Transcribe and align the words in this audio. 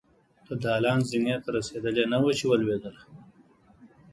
د 0.47 0.49
دالان 0.63 0.99
زينې 1.09 1.35
ته 1.43 1.49
رسېدلې 1.57 2.03
نه 2.11 2.17
وه 2.23 2.31
چې 2.37 2.45
ولوېدله. 2.47 3.01